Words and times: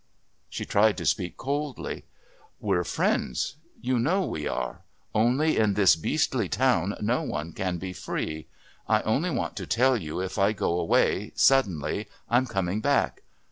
She 0.49 0.65
tried 0.65 0.97
to 0.97 1.05
speak 1.05 1.37
coldly. 1.37 2.05
"We're 2.59 2.83
friends. 2.83 3.57
You 3.79 3.99
know 3.99 4.25
we 4.25 4.47
are. 4.47 4.81
Only 5.13 5.57
in 5.57 5.75
this 5.75 5.95
beastly 5.95 6.49
town 6.49 6.95
no 7.01 7.21
one 7.21 7.53
can 7.53 7.77
be 7.77 7.93
free.... 7.93 8.47
I 8.87 9.01
only 9.03 9.29
want 9.29 9.55
to 9.57 9.67
tell 9.67 9.95
you 9.95 10.19
if 10.19 10.39
I 10.39 10.53
go 10.53 10.79
away 10.79 11.33
suddenly 11.35 12.07
I'm 12.27 12.47
coming 12.47 12.81
back. 12.81 13.21